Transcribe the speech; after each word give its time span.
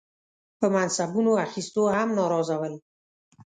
په 0.59 0.65
منصبونو 0.75 1.31
اخیستو 1.45 1.83
هم 1.95 2.07
ناراضه 2.19 2.55
ول. 2.59 2.73